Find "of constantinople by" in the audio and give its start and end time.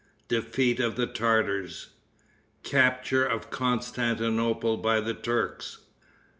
3.23-4.99